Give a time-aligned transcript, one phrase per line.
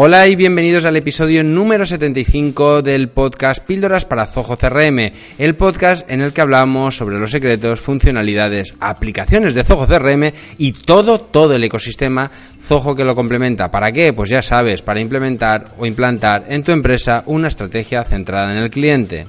[0.00, 5.10] Hola y bienvenidos al episodio número 75 del podcast Píldoras para Zoho CRM,
[5.40, 10.70] el podcast en el que hablamos sobre los secretos, funcionalidades, aplicaciones de Zoho CRM y
[10.70, 12.30] todo, todo el ecosistema
[12.62, 13.72] Zoho que lo complementa.
[13.72, 14.12] ¿Para qué?
[14.12, 18.70] Pues ya sabes, para implementar o implantar en tu empresa una estrategia centrada en el
[18.70, 19.26] cliente.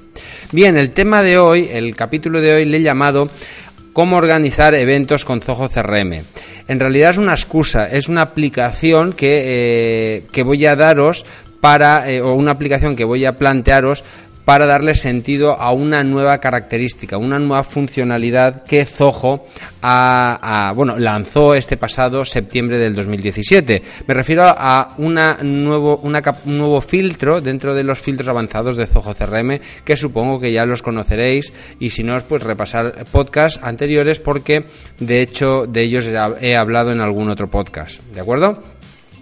[0.52, 3.28] Bien, el tema de hoy, el capítulo de hoy le he llamado
[4.00, 6.22] cómo organizar eventos con Zoho CRM.
[6.70, 11.26] En realidad es una excusa, es una aplicación que, eh, que voy a daros
[11.60, 14.06] para, eh, o una aplicación que voy a plantearos
[14.50, 19.46] para darle sentido a una nueva característica, una nueva funcionalidad que Zoho
[20.74, 23.84] bueno, lanzó este pasado septiembre del 2017.
[24.08, 26.20] Me refiero a una nuevo, un
[26.58, 30.82] nuevo filtro dentro de los filtros avanzados de Zoho CRM que supongo que ya los
[30.82, 34.66] conoceréis y si no, pues repasar podcasts anteriores porque
[34.98, 36.10] de hecho de ellos
[36.42, 38.02] he hablado en algún otro podcast.
[38.16, 38.79] ¿De acuerdo?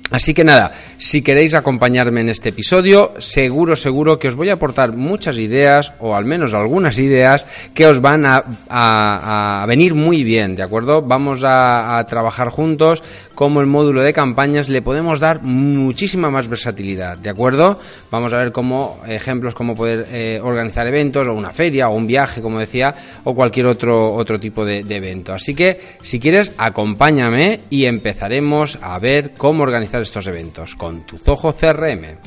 [0.10, 4.54] Así que nada, si queréis acompañarme en este episodio, seguro, seguro que os voy a
[4.54, 10.56] aportar muchas ideas, o al menos algunas ideas, que os van a, venir muy bien,
[10.56, 11.02] ¿de acuerdo?
[11.02, 13.04] Vamos a, trabajar juntos,
[13.36, 17.78] como el módulo de campañas le podemos dar muchísima más versatilidad, ¿de acuerdo?
[18.10, 22.08] Vamos a ver cómo, ejemplos, cómo poder eh, organizar eventos, o una feria, o un
[22.08, 25.34] viaje, como decía, o cualquier otro, otro tipo de evento.
[25.34, 31.18] Así que, si quieres, acompáñame y empezaremos a ver cómo organizar estos eventos con tu
[31.18, 32.18] Zoho CRM.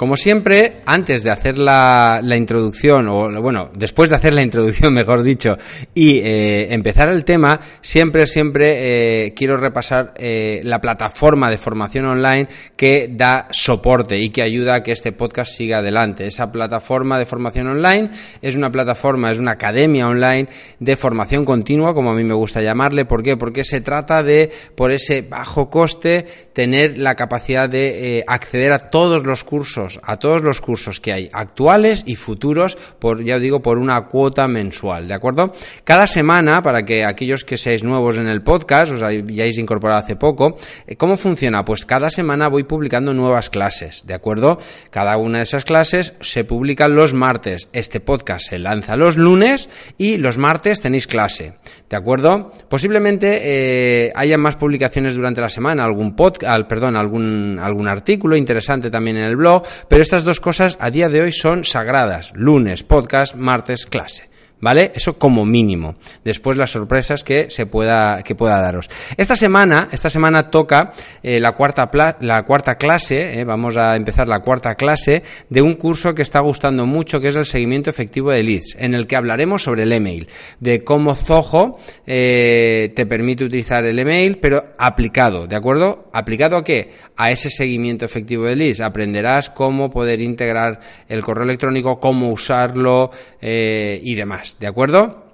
[0.00, 5.22] Como siempre, antes de hacer la, introducción, o bueno, después de hacer la introducción, mejor
[5.22, 5.58] dicho,
[5.92, 12.06] y eh, empezar el tema, siempre, siempre eh, quiero repasar eh, la plataforma de formación
[12.06, 16.26] online que da soporte y que ayuda a que este podcast siga adelante.
[16.26, 18.08] Esa plataforma de formación online
[18.40, 22.62] es una plataforma, es una academia online de formación continua, como a mí me gusta
[22.62, 23.04] llamarle.
[23.04, 23.36] ¿Por qué?
[23.36, 26.24] Porque se trata de, por ese bajo coste,
[26.54, 31.28] tener la capacidad de acceder a todos los cursos a todos los cursos que hay
[31.32, 35.52] actuales y futuros por, ya digo, por una cuota mensual, ¿de acuerdo?
[35.84, 40.16] Cada semana, para que aquellos que seáis nuevos en el podcast, os hayáis incorporado hace
[40.16, 40.56] poco,
[40.86, 41.64] eh, ¿cómo funciona?
[41.64, 44.58] Pues cada semana voy publicando nuevas clases, ¿de acuerdo?
[44.90, 47.68] Cada una de esas clases se publican los martes.
[47.72, 51.54] Este podcast se lanza los lunes y los martes tenéis clase,
[51.88, 52.52] ¿de acuerdo?
[52.68, 58.90] Posiblemente eh, haya más publicaciones durante la semana, algún podcast, perdón, algún, algún artículo interesante
[58.90, 62.32] también en el blog, pero estas dos cosas a día de hoy son sagradas.
[62.34, 64.29] Lunes, podcast, martes, clase.
[64.60, 64.92] ¿Vale?
[64.94, 65.96] Eso como mínimo.
[66.24, 68.88] Después las sorpresas que se pueda que pueda daros.
[69.16, 71.90] Esta semana, esta semana toca eh, la cuarta
[72.20, 76.40] la cuarta clase, eh, vamos a empezar la cuarta clase de un curso que está
[76.40, 79.92] gustando mucho, que es el seguimiento efectivo de leads, en el que hablaremos sobre el
[79.92, 80.28] email,
[80.60, 86.10] de cómo Zoho eh, te permite utilizar el email, pero aplicado, ¿de acuerdo?
[86.12, 86.90] ¿Aplicado a qué?
[87.16, 88.80] A ese seguimiento efectivo de leads.
[88.80, 93.10] Aprenderás cómo poder integrar el correo electrónico, cómo usarlo
[93.40, 94.49] y demás.
[94.58, 95.30] ¿De acuerdo?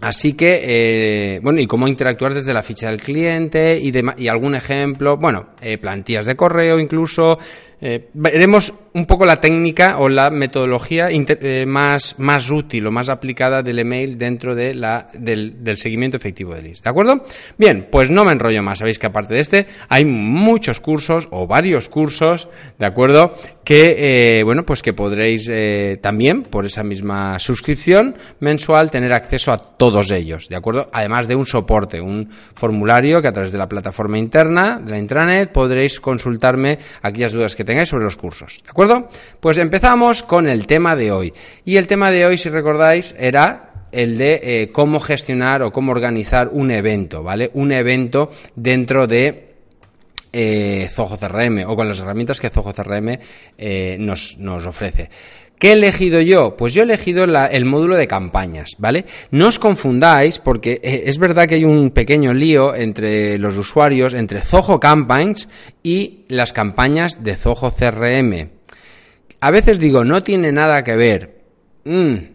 [0.00, 4.56] Así que, eh, bueno, y cómo interactuar desde la ficha del cliente y, y algún
[4.56, 7.38] ejemplo, bueno, eh, plantillas de correo incluso,
[7.80, 13.08] eh, veremos un poco la técnica o la metodología eh, más, más útil o más
[13.08, 16.82] aplicada del email dentro de la, del, seguimiento efectivo de leads.
[16.82, 17.24] ¿De acuerdo?
[17.58, 18.78] Bien, pues no me enrollo más.
[18.78, 23.34] Sabéis que aparte de este hay muchos cursos o varios cursos, ¿de acuerdo?
[23.64, 25.50] Que, eh, bueno, pues que podréis
[26.00, 30.88] también, por esa misma suscripción mensual, tener acceso a todos ellos, ¿de acuerdo?
[30.92, 34.98] Además de un soporte, un formulario que a través de la plataforma interna, de la
[34.98, 38.60] intranet, podréis consultarme aquellas dudas que tengáis sobre los cursos.
[38.62, 38.83] ¿De acuerdo?
[39.40, 41.34] Pues empezamos con el tema de hoy.
[41.64, 45.92] Y el tema de hoy, si recordáis, era el de eh, cómo gestionar o cómo
[45.92, 47.50] organizar un evento, ¿vale?
[47.54, 49.54] Un evento dentro de
[50.36, 53.18] eh, Zoho CRM o con las herramientas que Zoho CRM
[53.56, 54.36] eh, nos,
[54.66, 55.08] ofrece.
[55.60, 56.56] ¿Qué he elegido yo?
[56.56, 59.04] Pues yo he elegido el módulo de campañas, ¿vale?
[59.30, 64.12] No os confundáis porque eh, es verdad que hay un pequeño lío entre los usuarios,
[64.12, 65.48] entre Zoho Campaigns
[65.84, 68.53] y las campañas de Zoho CRM.
[69.44, 71.42] A veces digo, no tiene nada que ver.
[71.84, 72.34] Mm,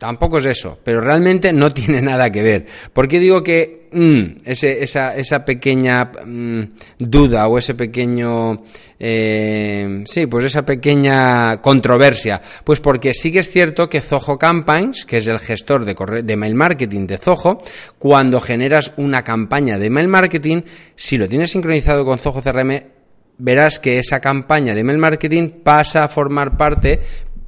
[0.00, 2.64] Tampoco es eso, pero realmente no tiene nada que ver.
[2.90, 6.62] ¿Por qué digo que mm, ese, esa, esa, pequeña mm,
[6.98, 8.64] duda o ese pequeño...
[8.98, 12.40] Eh, sí, pues esa pequeña controversia?
[12.64, 16.36] Pues porque sí que es cierto que Zoho Campaigns, que es el gestor de, de
[16.36, 17.58] mail marketing de Zoho,
[17.98, 20.62] cuando generas una campaña de mail marketing,
[20.96, 22.99] si lo tienes sincronizado con Zoho CRM,
[23.40, 27.00] verás que esa campaña de mail marketing pasa a formar parte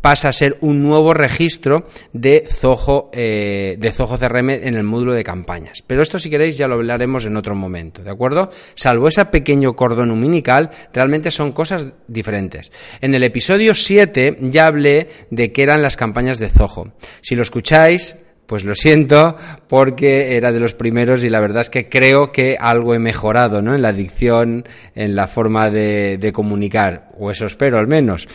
[0.03, 5.15] pasa a ser un nuevo registro de Zoho, eh, de Zoho CRM en el módulo
[5.15, 5.83] de campañas.
[5.87, 8.51] Pero esto, si queréis, ya lo hablaremos en otro momento, ¿de acuerdo?
[8.75, 12.73] Salvo ese pequeño cordón umbilical, realmente son cosas diferentes.
[13.01, 16.93] En el episodio 7 ya hablé de qué eran las campañas de Zoho.
[17.23, 18.17] Si lo escucháis,
[18.47, 19.37] pues lo siento,
[19.69, 23.63] porque era de los primeros y la verdad es que creo que algo he mejorado,
[23.63, 23.75] ¿no?
[23.75, 28.27] En la dicción, en la forma de, de comunicar, o eso espero al menos.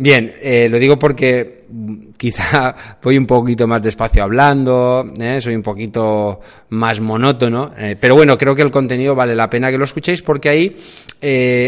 [0.00, 1.64] Bien, eh, lo digo porque
[2.16, 5.40] quizá voy un poquito más despacio hablando, ¿eh?
[5.40, 6.38] soy un poquito
[6.68, 10.22] más monótono, eh, pero bueno, creo que el contenido vale la pena que lo escuchéis
[10.22, 10.76] porque ahí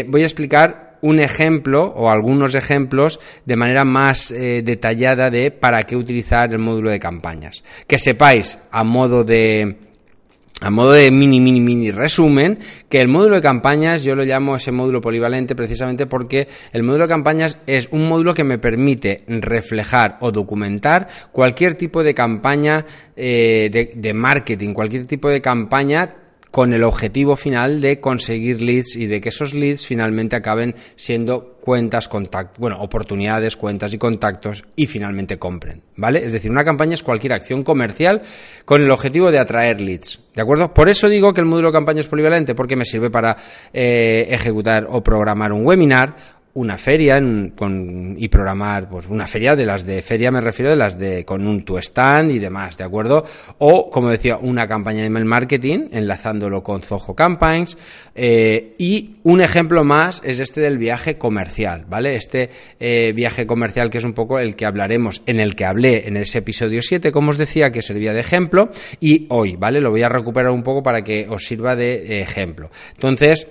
[0.07, 5.95] voy a explicar un ejemplo o algunos ejemplos de manera más detallada de para qué
[5.95, 7.63] utilizar el módulo de campañas.
[7.87, 9.77] Que sepáis a modo de
[10.61, 14.55] a modo de mini, mini, mini resumen, que el módulo de campañas yo lo llamo
[14.55, 19.23] ese módulo polivalente precisamente porque el módulo de campañas es un módulo que me permite
[19.27, 26.20] reflejar o documentar cualquier tipo de campaña eh, de marketing, cualquier tipo de campaña
[26.51, 31.57] con el objetivo final de conseguir leads y de que esos leads finalmente acaben siendo
[31.61, 36.25] cuentas, contactos, bueno, oportunidades, cuentas y contactos y finalmente compren, ¿vale?
[36.25, 38.21] Es decir, una campaña es cualquier acción comercial
[38.65, 40.73] con el objetivo de atraer leads, ¿de acuerdo?
[40.73, 43.37] Por eso digo que el módulo de campaña es polivalente, porque me sirve para
[43.71, 47.21] eh, ejecutar o programar un webinar una feria
[47.55, 51.23] con, y programar pues una feria de las de feria me refiero de las de
[51.23, 53.25] con un tu stand y demás de acuerdo
[53.59, 57.77] o como decía una campaña de email marketing enlazándolo con Zoho Campaigns
[58.15, 62.49] eh, y un ejemplo más es este del viaje comercial vale este
[62.79, 66.17] eh, viaje comercial que es un poco el que hablaremos en el que hablé en
[66.17, 68.69] ese episodio 7 como os decía que servía de ejemplo
[68.99, 72.69] y hoy vale lo voy a recuperar un poco para que os sirva de ejemplo.
[72.95, 73.47] Entonces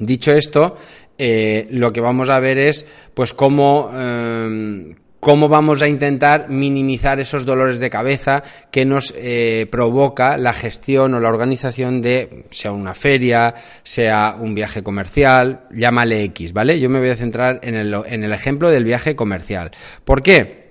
[0.00, 0.76] Dicho esto,
[1.20, 7.18] eh, lo que vamos a ver es pues cómo, eh, cómo vamos a intentar minimizar
[7.18, 12.70] esos dolores de cabeza que nos eh, provoca la gestión o la organización de sea
[12.70, 16.78] una feria, sea un viaje comercial, llámale X, ¿vale?
[16.78, 19.72] Yo me voy a centrar en el, en el ejemplo del viaje comercial.
[20.04, 20.68] ¿Por qué?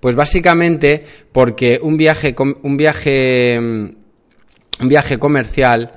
[0.00, 3.96] Pues básicamente porque un viaje, un viaje, un
[4.80, 5.92] viaje comercial,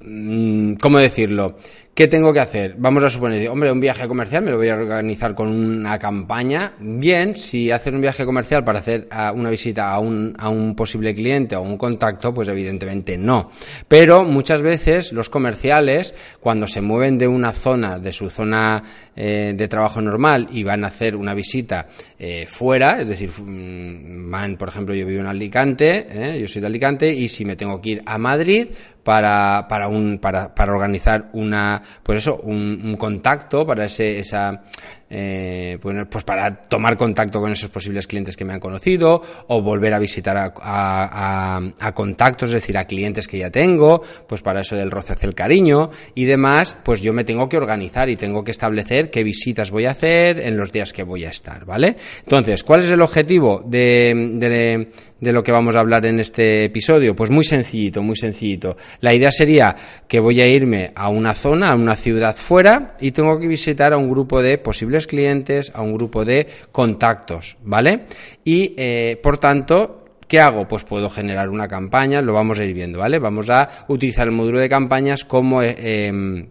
[0.00, 1.58] mm, ¿cómo decirlo?
[1.94, 2.74] ¿Qué tengo que hacer?
[2.78, 6.72] Vamos a suponer, hombre, un viaje comercial me lo voy a organizar con una campaña.
[6.80, 10.74] Bien, si hacer un viaje comercial para hacer ah, una visita a un, a un
[10.74, 13.50] posible cliente o un contacto, pues evidentemente no.
[13.88, 18.82] Pero muchas veces los comerciales, cuando se mueven de una zona, de su zona
[19.14, 21.88] eh, de trabajo normal y van a hacer una visita
[22.18, 26.62] eh, fuera, es decir, mm, van, por ejemplo, yo vivo en Alicante, eh, yo soy
[26.62, 28.68] de Alicante, y si me tengo que ir a Madrid,
[29.02, 34.62] para, para, un, para, para organizar una, pues eso, un, un contacto para ese, esa,
[35.14, 39.60] eh, pues, pues para tomar contacto con esos posibles clientes que me han conocido o
[39.60, 44.74] volver a visitar a, contactos, es decir, a clientes que ya tengo, pues para eso
[44.74, 48.42] del roce hacia el cariño y demás, pues yo me tengo que organizar y tengo
[48.42, 51.96] que establecer qué visitas voy a hacer en los días que voy a estar, ¿vale?
[52.20, 56.64] Entonces, ¿cuál es el objetivo de, de, de lo que vamos a hablar en este
[56.64, 57.14] episodio?
[57.14, 58.78] Pues muy sencillito, muy sencillito.
[59.00, 59.76] La idea sería
[60.08, 63.92] que voy a irme a una zona, a una ciudad fuera y tengo que visitar
[63.92, 68.06] a un grupo de posibles clientes, a un grupo de contactos, ¿vale?
[68.44, 69.98] Y, eh, por tanto,
[70.32, 70.66] ¿Qué hago?
[70.66, 73.18] Pues puedo generar una campaña, lo vamos a ir viendo, ¿vale?
[73.18, 76.48] Vamos a utilizar el módulo de campañas como, eh, em,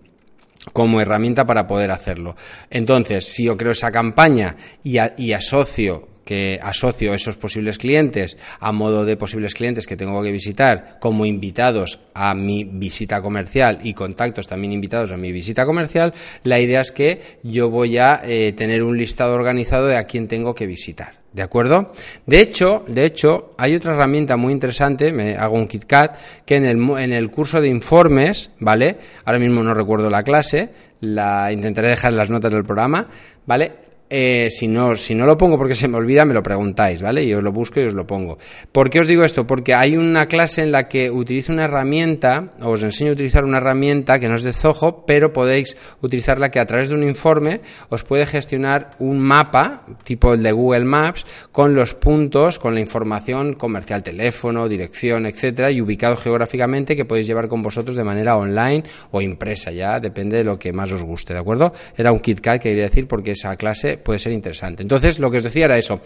[0.71, 2.35] como herramienta para poder hacerlo.
[2.69, 8.71] Entonces, si yo creo esa campaña y, y asocio que asocio esos posibles clientes a
[8.71, 13.93] modo de posibles clientes que tengo que visitar como invitados a mi visita comercial y
[13.93, 16.13] contactos también invitados a mi visita comercial,
[16.43, 20.27] la idea es que yo voy a eh, tener un listado organizado de a quién
[20.27, 21.21] tengo que visitar.
[21.33, 21.93] ¿De acuerdo?
[22.25, 26.65] De hecho, de hecho, hay otra herramienta muy interesante, me hago un KitKat, que en
[26.65, 28.97] el, en el curso de informes, ¿vale?
[29.23, 33.07] Ahora mismo no recuerdo la clase, la intentaré dejar en las notas del programa,
[33.45, 33.71] ¿vale?
[34.13, 37.23] Eh, si, no, si no lo pongo porque se me olvida, me lo preguntáis, ¿vale?
[37.23, 38.37] Y os lo busco y os lo pongo.
[38.69, 39.47] ¿Por qué os digo esto?
[39.47, 43.59] Porque hay una clase en la que utilizo una herramienta, os enseño a utilizar una
[43.59, 47.61] herramienta que no es de Zoho, pero podéis utilizarla que a través de un informe
[47.87, 52.81] os puede gestionar un mapa, tipo el de Google Maps, con los puntos, con la
[52.81, 58.35] información comercial, teléfono, dirección, etcétera, y ubicado geográficamente que podéis llevar con vosotros de manera
[58.35, 61.71] online o impresa, ya depende de lo que más os guste, ¿de acuerdo?
[61.95, 64.83] Era un KitKat, quería decir, porque esa clase puede ser interesante.
[64.83, 66.01] Entonces, lo que os decía era eso,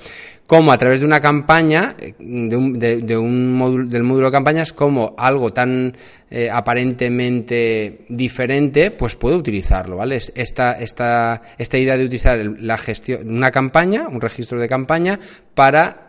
[0.47, 4.31] cómo a través de una campaña, eh, de un, de, un módulo, del módulo de
[4.31, 5.95] campañas, como algo tan
[6.29, 10.15] eh, aparentemente diferente, pues puedo utilizarlo, ¿vale?
[10.17, 15.19] Esta, esta, esta idea de utilizar la gestión, una campaña, un registro de campaña,
[15.53, 16.05] para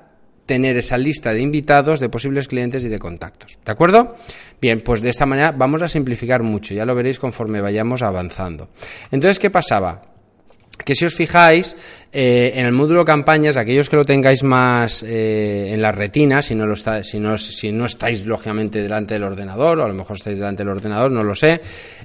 [0.46, 3.58] tener esa lista de invitados, de posibles clientes y de contactos.
[3.64, 4.14] ¿De acuerdo?
[4.60, 8.68] Bien, pues de esta manera vamos a simplificar mucho, ya lo veréis conforme vayamos avanzando.
[9.10, 10.15] Entonces, ¿qué pasaba?
[10.84, 11.76] Que si os fijáis,
[12.18, 16.54] eh, en el módulo campañas, aquellos que lo tengáis más eh, en la retina, si
[16.54, 19.92] no, lo está, si, no, si no estáis lógicamente delante del ordenador, o a lo
[19.92, 21.60] mejor estáis delante del ordenador, no lo sé,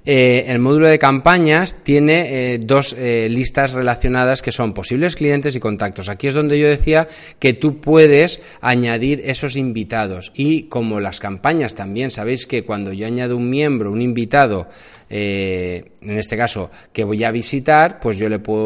[0.06, 6.10] eh, el módulo de campañas tiene dos listas relacionadas que son posibles clientes y contactos.
[6.10, 7.08] Aquí es donde yo decía
[7.40, 10.34] que tú puedes añadir esos invitados.
[10.36, 14.68] Y como las campañas también, sabéis que cuando yo añado un miembro, un invitado,
[15.10, 18.61] en este caso, que voy a visitar, pues yo le puedo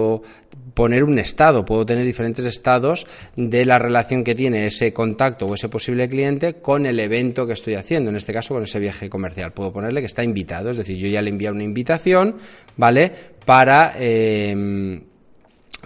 [0.73, 5.53] poner un estado, puedo tener diferentes estados de la relación que tiene ese contacto o
[5.53, 9.09] ese posible cliente con el evento que estoy haciendo, en este caso con ese viaje
[9.09, 9.53] comercial.
[9.53, 12.35] Puedo ponerle que está invitado, es decir, yo ya le envío una invitación,
[12.77, 13.11] ¿vale?
[13.45, 13.93] Para...
[13.97, 15.01] Eh,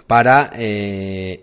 [0.06, 1.40] para, eh,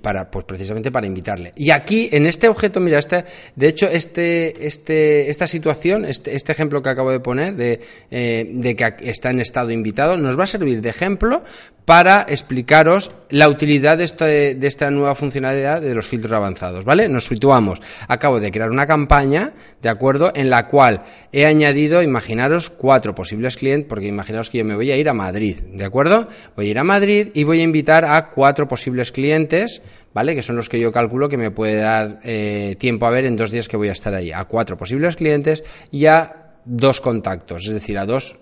[0.00, 1.52] para pues precisamente para invitarle.
[1.56, 3.24] Y aquí, en este objeto, mira, este,
[3.56, 7.80] de hecho, este, este, esta situación, este, este ejemplo que acabo de poner, de,
[8.10, 11.42] eh, de que está en estado invitado, nos va a servir de ejemplo
[11.84, 17.08] para explicaros la utilidad de, de esta nueva funcionalidad de los filtros avanzados, ¿vale?
[17.08, 17.80] Nos situamos.
[18.08, 20.32] Acabo de crear una campaña, ¿de acuerdo?
[20.34, 24.90] En la cual he añadido, imaginaros, cuatro posibles clientes, porque imaginaros que yo me voy
[24.90, 26.28] a ir a Madrid, ¿de acuerdo?
[26.56, 29.82] Voy a ir a Madrid y voy a invitar a cuatro posibles clientes,
[30.12, 30.34] ¿vale?
[30.34, 33.36] Que son los que yo calculo que me puede dar eh, tiempo a ver en
[33.36, 34.32] dos días que voy a estar ahí.
[34.32, 38.38] A cuatro posibles clientes y a dos contactos, es decir, a dos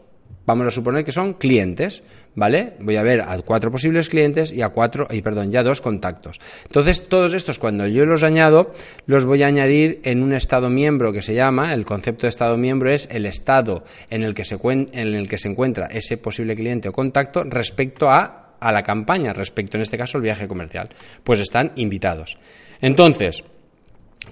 [0.47, 2.02] vamos a suponer que son clientes,
[2.35, 2.75] ¿vale?
[2.80, 6.40] Voy a ver a cuatro posibles clientes y a cuatro, y perdón, ya dos contactos.
[6.64, 8.73] Entonces, todos estos, cuando yo los añado,
[9.06, 12.56] los voy a añadir en un estado miembro que se llama, el concepto de estado
[12.56, 16.56] miembro es el estado en el que se, en el que se encuentra ese posible
[16.56, 20.88] cliente o contacto respecto a, a la campaña, respecto en este caso al viaje comercial.
[21.25, 22.38] Pues están invitados.
[22.81, 23.45] Entonces,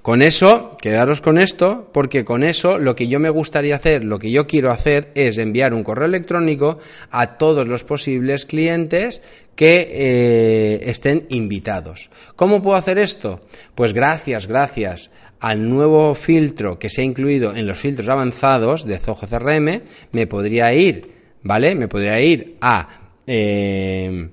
[0.02, 4.18] con eso, quedaros con esto, porque con eso lo que yo me gustaría hacer, lo
[4.18, 6.78] que yo quiero hacer es enviar un correo electrónico
[7.10, 9.20] a todos los posibles clientes
[9.54, 12.08] que eh, estén invitados.
[12.34, 13.40] ¿Cómo puedo hacer esto?
[13.75, 15.10] Pues gracias, gracias
[15.40, 19.82] al nuevo filtro que se ha incluido en los filtros avanzados de Zoho CRM,
[20.12, 21.75] me podría ir, ¿vale?
[21.75, 23.09] Me podría ir a...
[23.32, 24.28] Eh,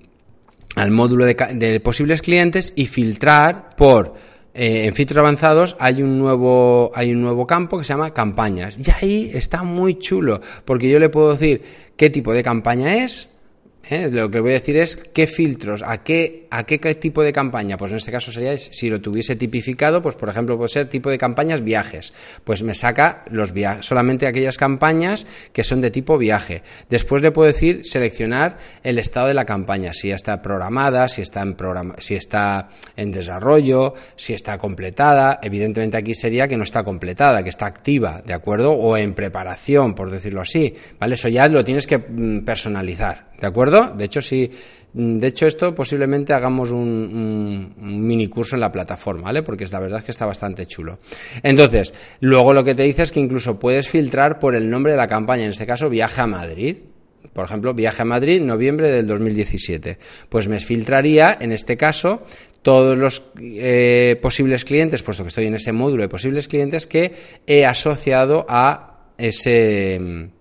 [0.75, 4.16] al módulo de posibles clientes y filtrar por
[4.56, 8.75] eh, en filtros avanzados hay un nuevo hay un nuevo campo que se llama campañas.
[8.75, 11.62] Y ahí está muy chulo porque yo le puedo decir
[11.96, 13.30] qué tipo de campaña es
[13.89, 14.10] ¿eh?
[14.12, 17.77] Lo que voy a decir es qué filtros, a qué, a qué, tipo de campaña.
[17.77, 21.10] Pues en este caso sería, si lo tuviese tipificado, pues por ejemplo puede ser tipo
[21.10, 22.13] de campañas viajes.
[22.44, 26.63] Pues me saca los viajes, solamente aquellas campañas que son de tipo viaje.
[26.89, 31.22] Después le puedo decir seleccionar el estado de la campaña, si ya está programada, si
[31.22, 35.39] está en programa, si está en desarrollo, si está completada.
[35.41, 38.72] Evidentemente aquí sería que no está completada, que está activa, ¿de acuerdo?
[38.72, 40.74] O en preparación, por decirlo así.
[41.00, 41.15] ¿Vale?
[41.15, 43.27] Eso ya lo tienes que mm, personalizar.
[43.39, 43.94] ¿De acuerdo?
[43.96, 44.50] De hecho, sí.
[44.94, 49.44] Mm, de hecho, esto posiblemente hagamos un, mini curso en la plataforma, ¿vale?
[49.44, 51.00] Porque es la verdad es que está bastante chulo.
[51.44, 54.98] Entonces, luego lo que te dice es que incluso puedes filtrar por el nombre de
[54.98, 56.77] la campaña, en este caso, Viaje a Madrid.
[57.34, 60.00] Por ejemplo, Viaje a Madrid, noviembre del 2017.
[60.29, 62.24] Pues me filtraría, en este caso,
[62.63, 67.13] todos los eh, posibles clientes, puesto que estoy en ese módulo de posibles clientes, que
[67.46, 70.32] he asociado a ese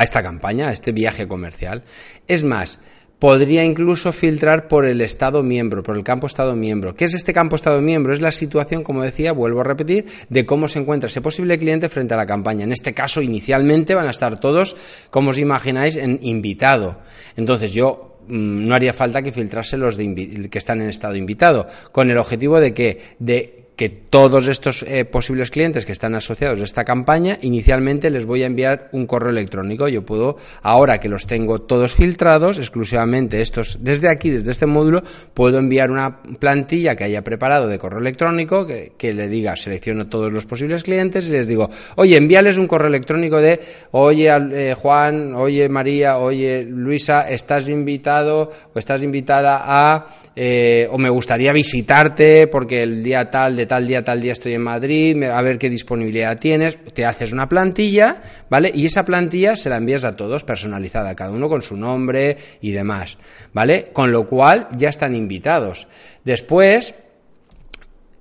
[0.00, 1.82] a esta campaña, a este viaje comercial.
[2.26, 2.78] Es más,
[3.18, 6.96] podría incluso filtrar por el Estado miembro, por el campo Estado miembro.
[6.96, 8.14] ¿Qué es este campo Estado miembro?
[8.14, 11.90] Es la situación, como decía, vuelvo a repetir, de cómo se encuentra ese posible cliente
[11.90, 12.64] frente a la campaña.
[12.64, 14.74] En este caso, inicialmente van a estar todos,
[15.10, 17.00] como os imagináis, en invitado.
[17.36, 21.66] Entonces yo mm, no haría falta que filtrase los de que están en estado invitado,
[21.92, 26.60] con el objetivo de que, de que todos estos eh, posibles clientes que están asociados
[26.60, 29.88] a esta campaña, inicialmente les voy a enviar un correo electrónico.
[29.88, 35.02] Yo puedo, ahora que los tengo todos filtrados, exclusivamente estos, desde aquí, desde este módulo,
[35.32, 40.30] puedo enviar una plantilla que haya preparado de correo electrónico que, le diga, selecciono todos
[40.30, 43.60] los posibles clientes y les digo, oye, envíales un correo electrónico de,
[43.92, 50.06] oye, eh, Juan, oye, María, oye, Luisa, estás invitado o estás invitada a,
[50.36, 54.54] eh, o me gustaría visitarte porque el día tal de tal día, tal día estoy
[54.54, 58.72] en Madrid, a ver qué disponibilidad tienes, te haces una plantilla, ¿vale?
[58.74, 62.72] Y esa plantilla se la envías a todos personalizada, cada uno con su nombre y
[62.72, 63.16] demás,
[63.52, 63.90] ¿vale?
[63.92, 65.86] Con lo cual ya están invitados.
[66.24, 66.96] Después,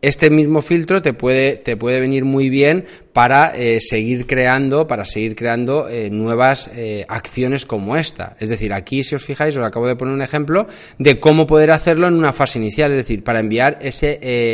[0.02, 5.04] este mismo filtro te puede, te puede venir muy bien para eh, seguir creando, para
[5.04, 8.38] seguir creando eh, nuevas eh, acciones como esta.
[8.40, 10.68] Es decir, aquí, si os fijáis, os acabo de poner un ejemplo
[11.00, 14.08] de cómo poder hacerlo en una fase inicial, es decir, para enviar esa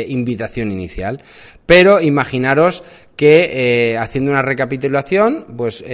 [0.08, 1.22] invitación inicial.
[1.64, 2.82] Pero imaginaros
[3.16, 5.84] que haciendo una recapitulación, pues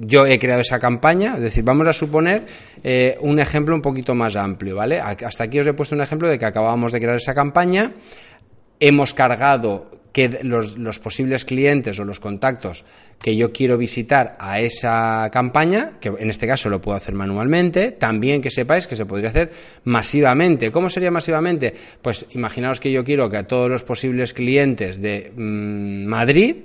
[0.00, 2.44] yo he creado esa campaña, es decir, vamos a suponer
[3.20, 5.00] un ejemplo un poquito más amplio, ¿vale?
[5.00, 7.92] Hasta aquí os he puesto un ejemplo de que acabábamos de crear esa campaña,
[8.80, 12.86] hemos cargado que los, posibles clientes o los contactos
[13.20, 17.92] que yo quiero visitar a esa campaña, que en este caso lo puedo hacer manualmente,
[17.92, 19.52] también que sepáis que se podría hacer
[19.84, 20.72] masivamente.
[20.72, 21.74] ¿Cómo sería masivamente?
[22.00, 26.56] Pues imaginaos que yo quiero que a todos los posibles clientes de mm, Madrid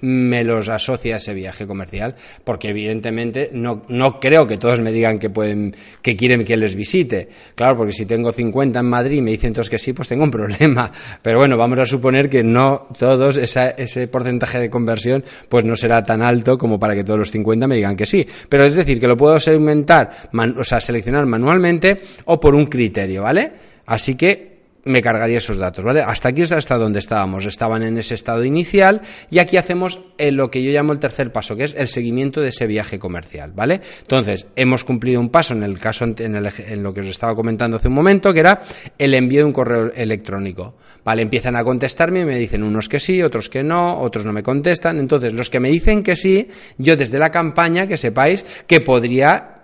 [0.00, 2.14] me los asocia a ese viaje comercial,
[2.44, 6.74] porque evidentemente no, no creo que todos me digan que pueden, que quieren que les
[6.74, 7.28] visite.
[7.54, 10.24] Claro, porque si tengo 50 en Madrid y me dicen todos que sí, pues tengo
[10.24, 10.90] un problema.
[11.22, 15.76] Pero bueno, vamos a suponer que no todos, esa, ese porcentaje de conversión, pues no
[15.76, 18.26] será tan alto como para que todos los 50 me digan que sí.
[18.48, 20.10] Pero es decir, que lo puedo segmentar,
[20.56, 23.52] o sea, seleccionar manualmente o por un criterio, ¿vale?
[23.86, 24.57] Así que
[24.88, 26.00] me cargaría esos datos, ¿vale?
[26.00, 27.46] Hasta aquí es hasta donde estábamos.
[27.46, 31.30] Estaban en ese estado inicial y aquí hacemos eh, lo que yo llamo el tercer
[31.30, 33.80] paso, que es el seguimiento de ese viaje comercial, ¿vale?
[34.00, 37.34] Entonces, hemos cumplido un paso en el caso, en, el, en lo que os estaba
[37.34, 38.62] comentando hace un momento, que era
[38.98, 41.22] el envío de un correo electrónico, ¿vale?
[41.22, 44.42] Empiezan a contestarme y me dicen unos que sí, otros que no, otros no me
[44.42, 44.98] contestan.
[44.98, 49.54] Entonces, los que me dicen que sí, yo desde la campaña, que sepáis que podría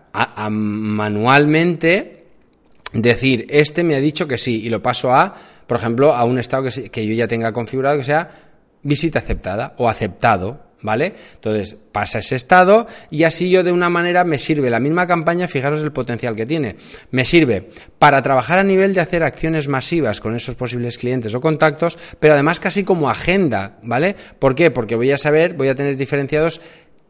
[0.50, 2.23] manualmente
[3.02, 5.34] decir, este me ha dicho que sí, y lo paso a,
[5.66, 8.30] por ejemplo, a un estado que, que yo ya tenga configurado que sea
[8.82, 11.14] visita aceptada o aceptado, ¿vale?
[11.34, 15.48] Entonces pasa ese estado y así yo de una manera me sirve la misma campaña,
[15.48, 16.76] fijaros el potencial que tiene,
[17.10, 21.40] me sirve para trabajar a nivel de hacer acciones masivas con esos posibles clientes o
[21.40, 24.14] contactos, pero además casi como agenda, ¿vale?
[24.38, 24.70] ¿Por qué?
[24.70, 26.60] Porque voy a saber, voy a tener diferenciados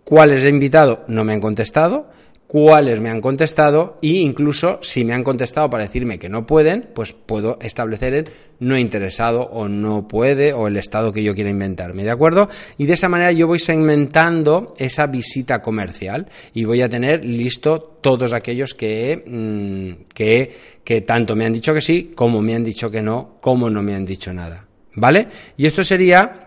[0.05, 2.09] cuáles he invitado no me han contestado,
[2.55, 6.88] cuáles me han contestado e incluso si me han contestado para decirme que no pueden,
[6.95, 8.29] pues puedo establecer el
[8.61, 12.49] no interesado o no puede o el estado que yo quiera inventarme, ¿de acuerdo?
[12.79, 17.99] Y de esa manera yo voy segmentando esa visita comercial y voy a tener listo
[18.01, 22.62] todos aquellos que, mm, que, que tanto me han dicho que sí, como me han
[22.62, 24.64] dicho que no, como no me han dicho nada,
[24.95, 25.27] ¿vale?
[25.57, 26.43] Y esto sería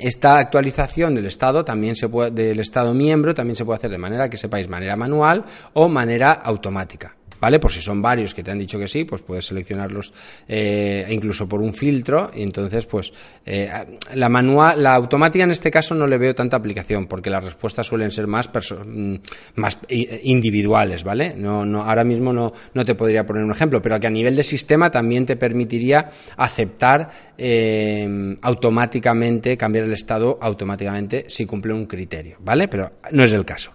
[0.00, 3.98] esta actualización del estado también se puede, del estado miembro también se puede hacer de
[3.98, 7.17] manera que sepáis manera manual o manera automática.
[7.40, 7.58] ¿Vale?
[7.58, 10.12] Por si son varios que te han dicho que sí, pues puedes seleccionarlos
[10.46, 13.12] eh, incluso por un filtro y entonces pues
[13.46, 13.70] eh,
[14.14, 17.86] la manual, la automática en este caso no le veo tanta aplicación porque las respuestas
[17.86, 19.14] suelen ser más mm,
[19.56, 19.78] más
[20.22, 21.34] individuales, ¿vale?
[21.36, 24.36] No, no, ahora mismo no, no te podría poner un ejemplo, pero que a nivel
[24.36, 31.86] de sistema también te permitiría aceptar eh, automáticamente, cambiar el estado automáticamente si cumple un
[31.86, 32.68] criterio, ¿vale?
[32.68, 33.72] Pero no es el caso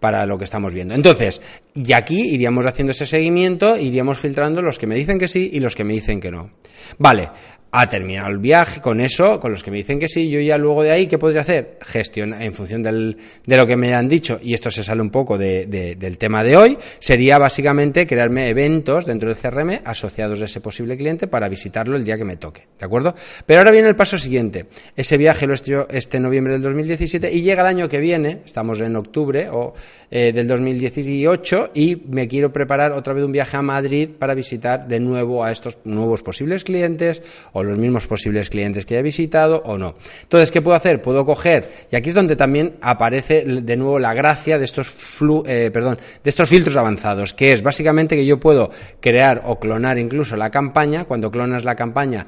[0.00, 0.94] para lo que estamos viendo.
[0.94, 1.40] Entonces,
[1.74, 5.60] y aquí iríamos haciendo ese seguimiento, iríamos filtrando los que me dicen que sí y
[5.60, 6.50] los que me dicen que no.
[6.98, 7.30] Vale,
[7.72, 10.58] ha terminado el viaje con eso, con los que me dicen que sí, yo ya
[10.58, 11.78] luego de ahí, ¿qué podría hacer?
[11.82, 15.10] Gestión en función del, de lo que me han dicho, y esto se sale un
[15.10, 20.44] poco de, del tema de hoy, sería básicamente crearme eventos dentro del CRM asociados a
[20.44, 23.14] ese posible cliente para visitarlo el día que me toque, ¿de acuerdo?
[23.46, 27.32] Pero ahora viene el paso siguiente, ese viaje lo he hecho este noviembre del 2017
[27.32, 29.74] y llega el año que viene, estamos en octubre o
[30.10, 34.88] eh, del 2018 y me quiero preparar otra vez un viaje a Madrid para visitar
[34.88, 37.22] de nuevo a estos nuevos posibles clientes
[37.66, 39.94] los mismos posibles clientes que haya visitado o no.
[40.22, 41.02] Entonces, ¿qué puedo hacer?
[41.02, 44.94] Puedo coger, y aquí es donde también aparece de nuevo la gracia de estos
[45.46, 48.70] eh, perdón, de estos filtros avanzados, que es básicamente que yo puedo
[49.00, 52.26] crear o clonar incluso la campaña, cuando clonas la campaña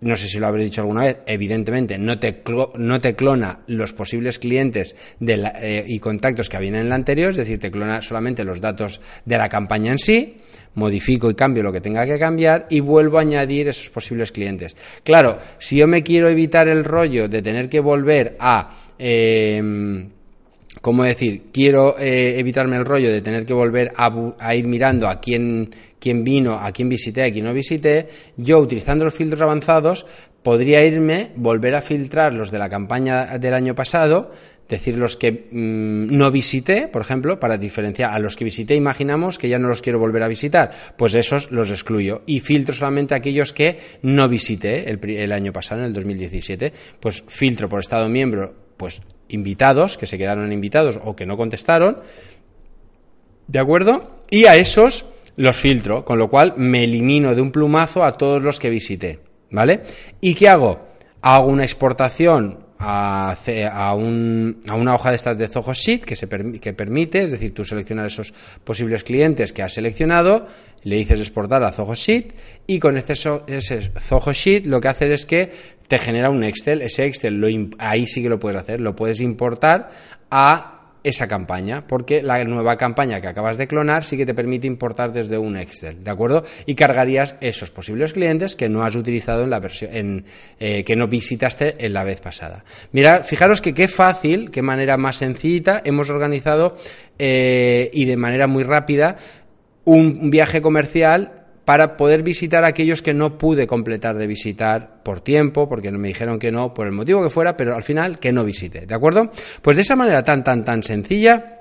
[0.00, 2.42] no sé si lo habréis dicho alguna vez, evidentemente no te,
[2.76, 7.36] no te clona los posibles clientes eh, y contactos que habían en la anterior, es
[7.36, 10.36] decir, te clona solamente los datos de la campaña en sí,
[10.74, 14.76] modifico y cambio lo que tenga que cambiar y vuelvo a añadir esos posibles clientes.
[15.02, 18.70] Claro, si yo me quiero evitar el rollo de tener que volver a...
[18.98, 20.08] Eh,
[20.80, 21.46] ¿Cómo decir?
[21.52, 26.22] Quiero eh, evitarme el rollo de tener que volver a, ir mirando a quién, quién,
[26.22, 28.08] vino, a quién visité, a quién no visité.
[28.36, 30.06] Yo, utilizando los filtros avanzados,
[30.42, 34.30] podría irme, volver a filtrar los de la campaña del año pasado,
[34.68, 39.36] decir los que mm, no visité, por ejemplo, para diferenciar a los que visité, imaginamos
[39.36, 43.14] que ya no los quiero volver a visitar, pues esos los excluyo y filtro solamente
[43.14, 48.08] aquellos que no visité el, el año pasado, en el 2017, pues filtro por estado
[48.08, 51.98] miembro, pues invitados, que se quedaron invitados o que no contestaron,
[53.46, 54.22] ¿de acuerdo?
[54.30, 58.42] Y a esos los filtro, con lo cual me elimino de un plumazo a todos
[58.42, 59.82] los que visité, ¿vale?
[60.20, 60.80] ¿Y qué hago?
[61.22, 63.36] Hago una exportación a,
[63.72, 67.30] a, un, a, una hoja de estas de Zoho Sheet que, se que permite, es
[67.30, 68.32] decir, tú seleccionas esos
[68.64, 70.46] posibles clientes que has seleccionado,
[70.84, 72.34] le dices exportar a Zoho Sheet
[72.66, 73.14] y con ese,
[73.46, 75.50] ese Zoho Sheet lo que hace es que
[75.88, 79.20] te genera un Excel, ese Excel lo, ahí sí que lo puedes hacer, lo puedes
[79.20, 79.90] importar
[80.30, 84.66] a esa campaña, porque la nueva campaña que acabas de clonar sí que te permite
[84.66, 86.44] importar desde un Excel, ¿de acuerdo?
[86.66, 90.24] Y cargarías esos posibles clientes que no has utilizado en la versión, en,
[90.58, 92.64] eh, que no visitaste en la vez pasada.
[92.92, 96.76] Mira, fijaros que qué fácil, qué manera más sencillita hemos organizado
[97.18, 99.16] eh, y de manera muy rápida
[99.84, 101.37] un viaje comercial
[101.68, 106.08] para poder visitar a aquellos que no pude completar de visitar por tiempo, porque me
[106.08, 108.94] dijeron que no, por el motivo que fuera, pero al final que no visite, ¿de
[108.94, 109.30] acuerdo?
[109.60, 111.60] Pues de esa manera tan, tan, tan sencilla,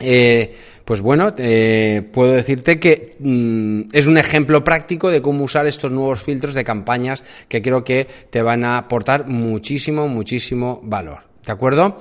[0.00, 0.52] eh,
[0.84, 5.92] pues bueno, eh, puedo decirte que mm, es un ejemplo práctico de cómo usar estos
[5.92, 11.20] nuevos filtros de campañas que creo que te van a aportar muchísimo, muchísimo valor.
[11.46, 11.98] ¿De acuerdo?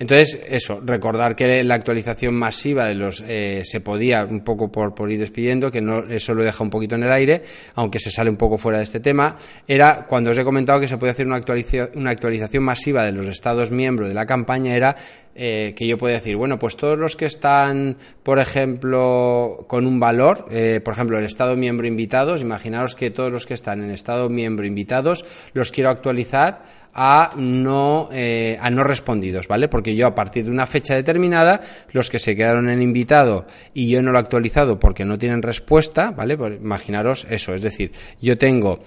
[0.00, 4.94] Entonces, eso, recordar que la actualización masiva de los eh, se podía un poco por,
[4.94, 7.42] por ir despidiendo, que no, eso lo deja un poquito en el aire,
[7.74, 10.86] aunque se sale un poco fuera de este tema, era cuando os he comentado que
[10.86, 14.76] se puede hacer una, actualización, una actualización masiva de los estados miembros de la campaña,
[14.76, 14.94] era
[15.40, 20.00] eh, que yo puedo decir, bueno, pues todos los que están, por ejemplo, con un
[20.00, 23.90] valor, eh, por ejemplo, el estado miembro invitados, imaginaros que todos los que están en
[23.90, 26.64] estado miembro invitados los quiero actualizar
[27.00, 29.68] a no, eh, a no respondidos, ¿vale?
[29.68, 31.60] Porque yo a partir de una fecha determinada,
[31.92, 35.42] los que se quedaron en invitado y yo no lo he actualizado porque no tienen
[35.42, 36.34] respuesta, ¿vale?
[36.34, 38.80] Imaginaros eso, es decir, yo tengo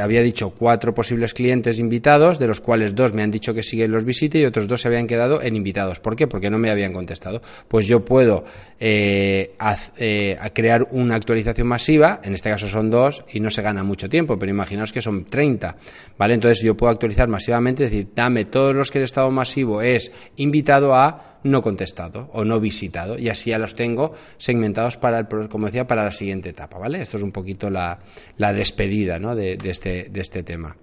[0.00, 3.90] había dicho cuatro posibles clientes invitados, de los cuales dos me han dicho que siguen
[3.90, 6.00] los visite y otros dos se habían quedado en invitados.
[6.00, 6.26] ¿Por qué?
[6.26, 7.42] Porque no me habían contestado.
[7.68, 8.44] Pues yo puedo
[8.78, 9.54] eh,
[9.96, 14.08] eh, crear una actualización masiva, en este caso son dos y no se gana mucho
[14.08, 15.76] tiempo, pero imaginaos que son 30,
[16.16, 16.34] ¿vale?
[16.34, 20.12] Entonces yo puedo actualizar masivamente, es decir, dame todos los que el estado masivo es
[20.36, 25.26] invitado a no contestado o no visitado y así ya los tengo segmentados para el,
[25.48, 27.98] como decía para la siguiente etapa vale esto es un poquito la,
[28.36, 29.34] la despedida ¿no?
[29.34, 30.76] de, de, este, de este tema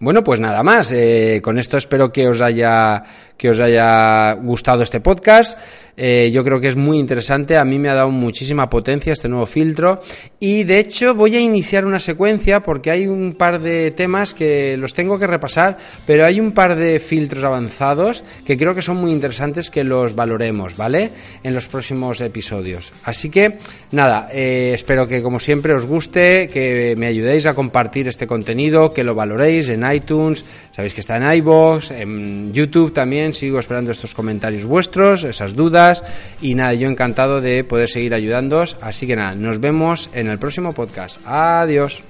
[0.00, 0.92] bueno, pues nada más.
[0.92, 3.04] Eh, con esto espero que os haya
[3.36, 5.58] que os haya gustado este podcast.
[5.96, 7.56] Eh, yo creo que es muy interesante.
[7.56, 10.00] A mí me ha dado muchísima potencia este nuevo filtro.
[10.40, 14.76] Y de hecho voy a iniciar una secuencia porque hay un par de temas que
[14.76, 18.96] los tengo que repasar, pero hay un par de filtros avanzados que creo que son
[18.96, 21.10] muy interesantes que los valoremos, ¿vale?
[21.42, 22.92] En los próximos episodios.
[23.04, 23.58] Así que
[23.92, 28.92] nada, eh, espero que como siempre os guste, que me ayudéis a compartir este contenido,
[28.92, 32.92] que lo valoréis en iTunes, sabéis que está en iVoox, en YouTube
[33.32, 36.04] sigo esperando estos comentarios vuestros, esas dudas
[36.42, 40.38] y nada, yo encantado de poder seguir ayudándoos, así que nada, nos vemos en el
[40.38, 41.20] próximo podcast.
[41.26, 42.02] Adiós.